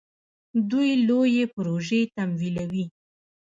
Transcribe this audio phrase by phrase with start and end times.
[0.69, 2.85] دوی لویې پروژې تمویلوي.